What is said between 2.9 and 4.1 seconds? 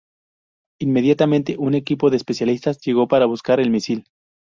para buscar el misil.